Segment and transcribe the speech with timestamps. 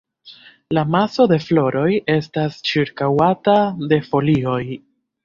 [0.77, 3.59] La maso de floroj estas ĉirkaŭata
[3.93, 4.59] de folioj.